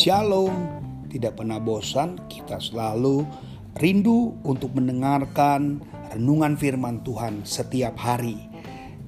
[0.00, 0.80] Shalom,
[1.12, 3.20] tidak pernah bosan, kita selalu
[3.76, 5.76] rindu untuk mendengarkan
[6.16, 8.40] renungan firman Tuhan setiap hari.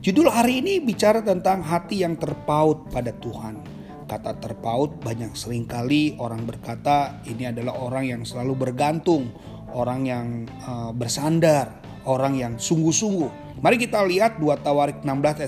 [0.05, 3.65] Judul hari ini bicara tentang hati yang terpaut pada Tuhan.
[4.05, 9.33] Kata terpaut banyak sering kali orang berkata ini adalah orang yang selalu bergantung,
[9.73, 11.73] orang yang uh, bersandar,
[12.05, 13.65] orang yang sungguh-sungguh.
[13.65, 15.41] Mari kita lihat 2 Tawarik 16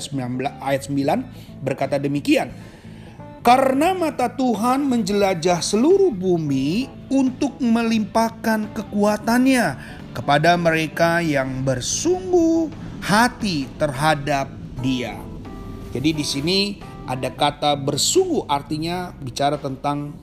[0.64, 2.48] ayat 9 berkata demikian.
[3.44, 9.66] Karena mata Tuhan menjelajah seluruh bumi untuk melimpahkan kekuatannya
[10.16, 12.72] kepada mereka yang bersungguh
[13.04, 14.48] hati terhadap
[14.80, 15.20] Dia.
[15.92, 20.16] Jadi di sini ada kata bersungguh artinya bicara tentang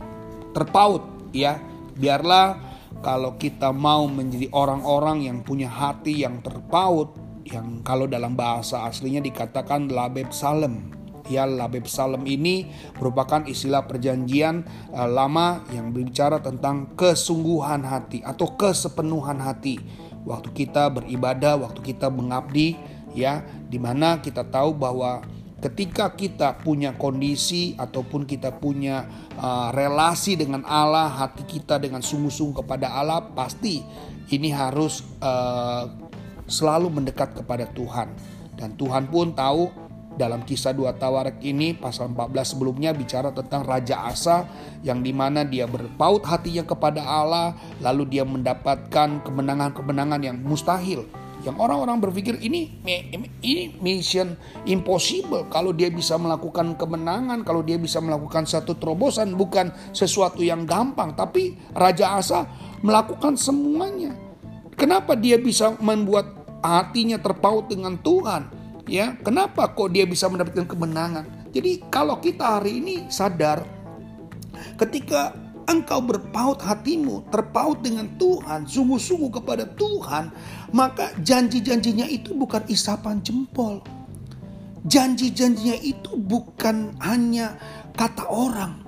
[0.57, 1.61] terpaut ya.
[1.93, 2.57] Biarlah
[3.05, 7.13] kalau kita mau menjadi orang-orang yang punya hati yang terpaut
[7.45, 11.00] yang kalau dalam bahasa aslinya dikatakan labeb salem
[11.31, 12.67] ya Labib Salem ini
[12.99, 19.79] merupakan istilah perjanjian uh, lama yang berbicara tentang kesungguhan hati atau kesepenuhan hati.
[20.21, 22.77] Waktu kita beribadah, waktu kita mengabdi
[23.17, 23.41] ya,
[23.71, 25.25] di mana kita tahu bahwa
[25.61, 29.05] ketika kita punya kondisi ataupun kita punya
[29.37, 33.81] uh, relasi dengan Allah, hati kita dengan sungguh-sungguh kepada Allah, pasti
[34.29, 35.89] ini harus uh,
[36.49, 38.11] selalu mendekat kepada Tuhan.
[38.57, 39.80] Dan Tuhan pun tahu
[40.19, 44.43] dalam kisah dua Tawarik ini pasal 14 sebelumnya bicara tentang Raja Asa
[44.83, 51.07] yang di mana dia berpaut hatinya kepada Allah lalu dia mendapatkan kemenangan-kemenangan yang mustahil.
[51.41, 52.69] Yang orang-orang berpikir ini
[53.41, 54.37] ini mission
[54.69, 55.49] impossible.
[55.49, 61.17] Kalau dia bisa melakukan kemenangan kalau dia bisa melakukan satu terobosan bukan sesuatu yang gampang.
[61.17, 62.45] Tapi Raja Asa
[62.85, 64.13] melakukan semuanya.
[64.77, 66.29] Kenapa dia bisa membuat
[66.61, 68.60] hatinya terpaut dengan Tuhan
[68.91, 71.23] Ya, kenapa kok dia bisa mendapatkan kemenangan?
[71.55, 73.63] Jadi kalau kita hari ini sadar
[74.75, 75.31] ketika
[75.63, 80.35] engkau berpaut hatimu, terpaut dengan Tuhan, sungguh-sungguh kepada Tuhan,
[80.75, 83.79] maka janji-janjinya itu bukan isapan jempol.
[84.83, 87.55] Janji-janjinya itu bukan hanya
[87.95, 88.83] kata orang,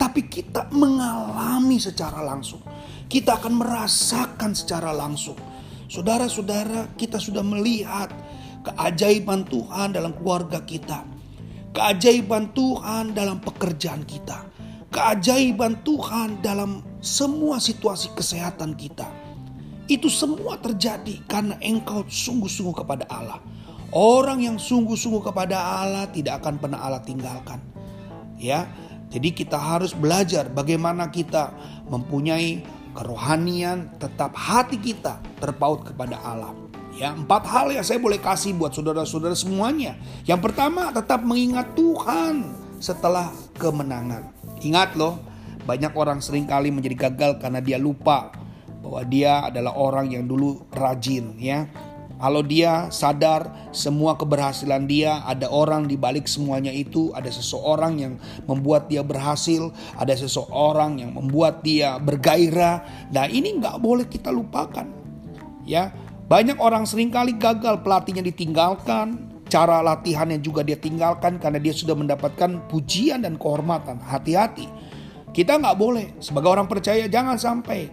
[0.00, 2.64] tapi kita mengalami secara langsung.
[3.04, 5.36] Kita akan merasakan secara langsung.
[5.92, 8.08] Saudara-saudara, kita sudah melihat
[8.62, 11.02] keajaiban Tuhan dalam keluarga kita,
[11.74, 14.46] keajaiban Tuhan dalam pekerjaan kita,
[14.94, 19.10] keajaiban Tuhan dalam semua situasi kesehatan kita.
[19.90, 23.42] Itu semua terjadi karena engkau sungguh-sungguh kepada Allah.
[23.92, 27.60] Orang yang sungguh-sungguh kepada Allah tidak akan pernah Allah tinggalkan.
[28.40, 28.64] Ya,
[29.12, 31.52] jadi kita harus belajar bagaimana kita
[31.92, 32.64] mempunyai
[32.96, 36.61] kerohanian tetap hati kita terpaut kepada Allah.
[37.02, 39.98] Ya, empat hal yang saya boleh kasih buat saudara-saudara semuanya.
[40.22, 42.46] Yang pertama, tetap mengingat Tuhan
[42.78, 44.30] setelah kemenangan.
[44.62, 45.18] Ingat loh,
[45.66, 48.30] banyak orang sering kali menjadi gagal karena dia lupa
[48.86, 51.66] bahwa dia adalah orang yang dulu rajin ya.
[52.22, 58.14] Kalau dia sadar semua keberhasilan dia, ada orang di balik semuanya itu, ada seseorang yang
[58.46, 63.10] membuat dia berhasil, ada seseorang yang membuat dia bergairah.
[63.10, 64.86] Nah ini nggak boleh kita lupakan.
[65.66, 65.94] Ya,
[66.32, 71.92] banyak orang sering kali gagal pelatihnya ditinggalkan, cara latihannya juga dia tinggalkan karena dia sudah
[71.92, 74.00] mendapatkan pujian dan kehormatan.
[74.00, 74.64] Hati-hati.
[75.36, 77.92] Kita nggak boleh sebagai orang percaya jangan sampai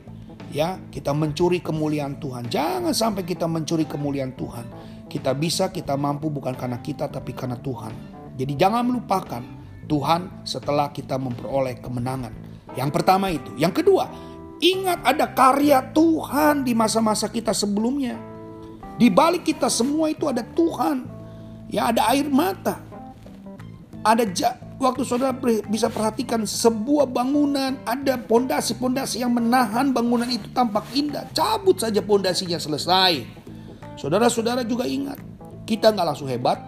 [0.56, 2.48] ya kita mencuri kemuliaan Tuhan.
[2.48, 4.64] Jangan sampai kita mencuri kemuliaan Tuhan.
[5.12, 7.92] Kita bisa, kita mampu bukan karena kita tapi karena Tuhan.
[8.40, 9.44] Jadi jangan melupakan
[9.84, 12.32] Tuhan setelah kita memperoleh kemenangan.
[12.72, 13.52] Yang pertama itu.
[13.60, 14.08] Yang kedua,
[14.64, 18.29] ingat ada karya Tuhan di masa-masa kita sebelumnya.
[19.00, 21.08] Di balik kita semua itu ada Tuhan.
[21.72, 22.84] Ya ada air mata.
[24.04, 25.32] Ada ja, waktu saudara
[25.72, 31.24] bisa perhatikan sebuah bangunan ada pondasi-pondasi yang menahan bangunan itu tampak indah.
[31.32, 33.24] Cabut saja pondasinya selesai.
[33.96, 35.20] Saudara-saudara juga ingat,
[35.64, 36.60] kita nggak langsung hebat,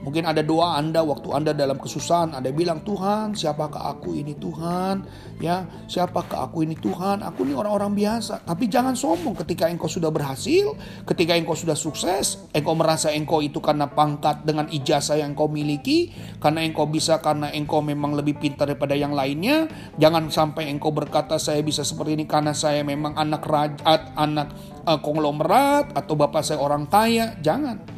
[0.00, 5.04] Mungkin ada doa Anda waktu Anda dalam kesusahan, Anda bilang, "Tuhan, siapakah aku ini Tuhan?"
[5.40, 7.20] Ya, siapakah aku ini Tuhan?
[7.20, 8.44] Aku ini orang-orang biasa.
[8.44, 10.72] Tapi jangan sombong ketika engkau sudah berhasil,
[11.04, 16.12] ketika engkau sudah sukses, engkau merasa engkau itu karena pangkat dengan ijazah yang engkau miliki,
[16.40, 19.66] karena engkau bisa karena engkau memang lebih pintar daripada yang lainnya.
[19.98, 24.52] Jangan sampai engkau berkata saya bisa seperti ini karena saya memang anak rajat, anak
[24.84, 27.34] uh, konglomerat atau bapak saya orang kaya.
[27.42, 27.89] Jangan.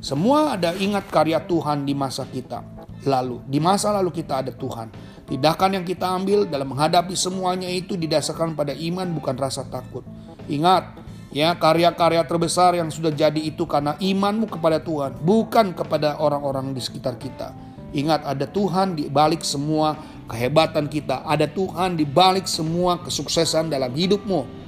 [0.00, 2.64] Semua ada ingat karya Tuhan di masa kita.
[3.04, 4.88] Lalu, di masa lalu kita ada Tuhan.
[5.28, 10.00] Tindakan yang kita ambil dalam menghadapi semuanya itu didasarkan pada iman bukan rasa takut.
[10.48, 10.96] Ingat,
[11.36, 16.80] ya karya-karya terbesar yang sudah jadi itu karena imanmu kepada Tuhan, bukan kepada orang-orang di
[16.80, 17.52] sekitar kita.
[17.92, 20.00] Ingat ada Tuhan di balik semua
[20.32, 21.28] kehebatan kita.
[21.28, 24.59] Ada Tuhan di balik semua kesuksesan dalam hidupmu.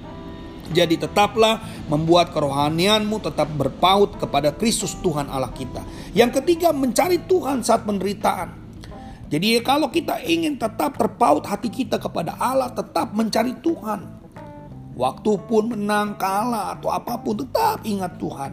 [0.73, 5.85] Jadi tetaplah membuat kerohanianmu tetap berpaut kepada Kristus Tuhan Allah kita.
[6.17, 8.63] Yang ketiga mencari Tuhan saat penderitaan.
[9.33, 14.21] Jadi kalau kita ingin tetap terpaut hati kita kepada Allah tetap mencari Tuhan.
[14.93, 18.53] Waktu pun menang kalah atau apa pun tetap ingat Tuhan.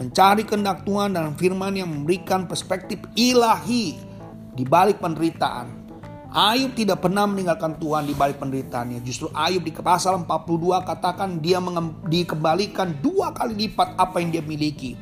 [0.00, 4.00] Mencari kehendak Tuhan dalam firman yang memberikan perspektif ilahi
[4.56, 5.77] di balik penderitaan.
[6.38, 9.02] Ayub tidak pernah meninggalkan Tuhan di balik penderitaannya.
[9.02, 11.58] Justru Ayub di pasal 42 katakan dia
[12.06, 14.94] dikembalikan dua kali lipat apa yang dia miliki.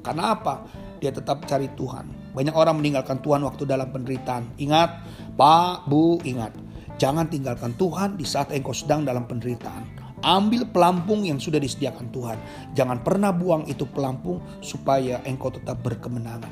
[0.00, 0.64] Karena apa?
[0.96, 2.32] Dia tetap cari Tuhan.
[2.32, 4.56] Banyak orang meninggalkan Tuhan waktu dalam penderitaan.
[4.56, 5.04] Ingat,
[5.36, 6.56] Pak, Bu, ingat.
[6.96, 9.84] Jangan tinggalkan Tuhan di saat engkau sedang dalam penderitaan.
[10.24, 12.40] Ambil pelampung yang sudah disediakan Tuhan.
[12.72, 16.48] Jangan pernah buang itu pelampung supaya engkau tetap berkemenangan.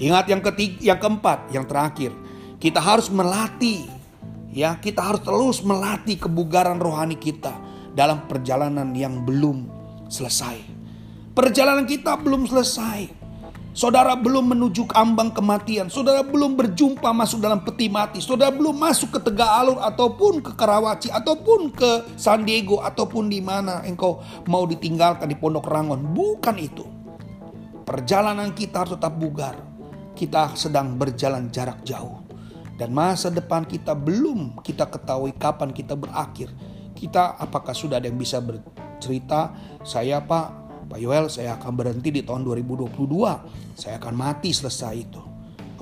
[0.00, 2.16] Ingat yang ketiga, yang keempat, yang terakhir
[2.58, 3.86] kita harus melatih
[4.50, 7.54] ya, kita harus terus melatih kebugaran rohani kita
[7.94, 9.70] dalam perjalanan yang belum
[10.10, 10.58] selesai.
[11.38, 13.14] Perjalanan kita belum selesai.
[13.70, 15.86] Saudara belum menuju ke ambang kematian.
[15.86, 18.18] Saudara belum berjumpa masuk dalam peti mati.
[18.18, 23.38] Saudara belum masuk ke Tegak Alur ataupun ke Karawaci ataupun ke San Diego ataupun di
[23.38, 24.18] mana engkau
[24.50, 26.10] mau ditinggalkan di Pondok Rangon.
[26.10, 26.82] Bukan itu.
[27.86, 29.54] Perjalanan kita harus tetap bugar.
[30.18, 32.27] Kita sedang berjalan jarak jauh
[32.78, 36.54] dan masa depan kita belum kita ketahui kapan kita berakhir.
[36.94, 39.50] Kita apakah sudah ada yang bisa bercerita,
[39.82, 40.46] saya Pak,
[40.86, 42.94] Pak Yoel saya akan berhenti di tahun 2022.
[43.74, 45.18] Saya akan mati selesai itu.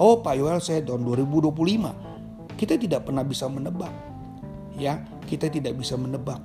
[0.00, 2.56] Oh Pak Yoel saya tahun 2025.
[2.56, 3.92] Kita tidak pernah bisa menebak.
[4.76, 6.40] Ya, kita tidak bisa menebak.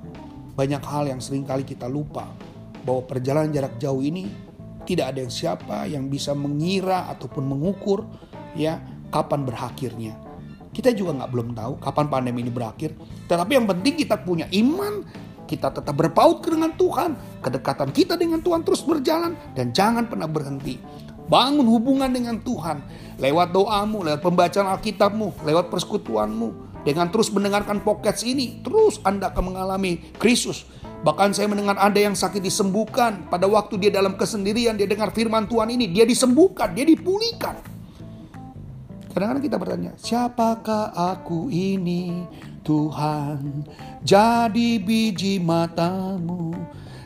[0.52, 2.28] Banyak hal yang sering kali kita lupa
[2.84, 4.28] bahwa perjalanan jarak jauh ini
[4.84, 8.04] tidak ada yang siapa yang bisa mengira ataupun mengukur
[8.52, 10.21] ya kapan berakhirnya.
[10.72, 12.96] Kita juga nggak belum tahu kapan pandemi ini berakhir.
[13.28, 15.04] Tetapi yang penting kita punya iman,
[15.44, 17.12] kita tetap berpaut dengan Tuhan.
[17.44, 20.80] Kedekatan kita dengan Tuhan terus berjalan dan jangan pernah berhenti.
[21.28, 22.82] Bangun hubungan dengan Tuhan
[23.20, 26.72] lewat doamu, lewat pembacaan Alkitabmu, lewat persekutuanmu.
[26.82, 30.66] Dengan terus mendengarkan podcast ini, terus Anda akan mengalami Kristus.
[31.06, 33.30] Bahkan saya mendengar ada yang sakit disembuhkan.
[33.30, 35.94] Pada waktu dia dalam kesendirian, dia dengar firman Tuhan ini.
[35.94, 37.71] Dia disembuhkan, dia dipulihkan.
[39.12, 42.24] Kadang-kadang kita bertanya, siapakah aku ini
[42.64, 43.60] Tuhan?
[44.00, 46.56] Jadi biji matamu.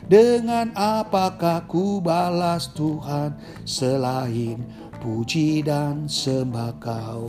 [0.07, 3.35] Dengan apakah ku balas Tuhan
[3.67, 4.63] selain
[5.03, 7.27] puji dan sembah kau.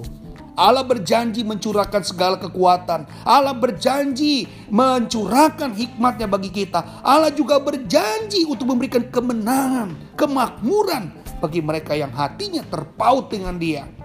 [0.54, 3.02] Allah berjanji mencurahkan segala kekuatan.
[3.26, 7.02] Allah berjanji mencurahkan hikmatnya bagi kita.
[7.02, 11.10] Allah juga berjanji untuk memberikan kemenangan, kemakmuran
[11.42, 13.97] bagi mereka yang hatinya terpaut dengan dia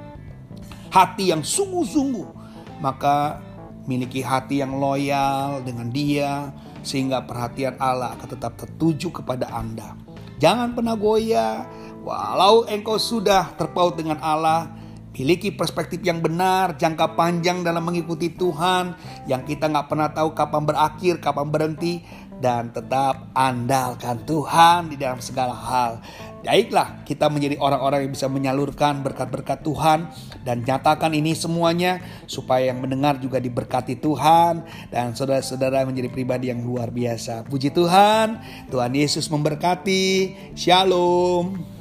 [0.93, 2.29] hati yang sungguh-sungguh,
[2.77, 3.41] maka
[3.89, 6.53] miliki hati yang loyal dengan Dia,
[6.85, 9.97] sehingga perhatian Allah akan tetap tertuju kepada Anda.
[10.37, 11.65] Jangan pernah goyah,
[12.05, 14.69] walau engkau sudah terpaut dengan Allah,
[15.17, 18.93] miliki perspektif yang benar, jangka panjang dalam mengikuti Tuhan,
[19.25, 22.05] yang kita nggak pernah tahu kapan berakhir, kapan berhenti,
[22.43, 26.03] dan tetap andalkan Tuhan di dalam segala hal.
[26.43, 30.11] Baiklah, kita menjadi orang-orang yang bisa menyalurkan berkat-berkat Tuhan
[30.43, 36.59] dan nyatakan ini semuanya supaya yang mendengar juga diberkati Tuhan dan saudara-saudara menjadi pribadi yang
[36.59, 37.47] luar biasa.
[37.47, 40.35] Puji Tuhan, Tuhan Yesus memberkati.
[40.59, 41.72] Shalom.